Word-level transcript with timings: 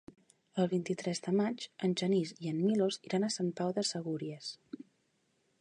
El 0.61 0.69
vint-i-tres 0.71 1.21
de 1.27 1.33
maig 1.41 1.67
en 1.87 1.93
Genís 2.01 2.33
i 2.45 2.51
en 2.53 2.65
Milos 2.71 2.99
iran 3.11 3.29
a 3.29 3.33
Sant 3.37 3.55
Pau 3.61 3.77
de 3.79 3.85
Segúries. 3.93 4.53